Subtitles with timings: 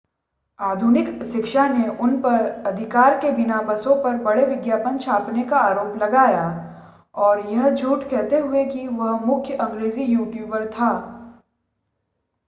[0.59, 5.95] आधुनिक शिक्षा ने उन पर अधिकार के बिना बसों पर बड़े विज्ञापन छापने का आरोप
[5.97, 6.43] लगाया
[7.17, 10.91] और यह झूठ कहते हुए कि वह मुख्य अंग्रेज़ी ट्यूटर था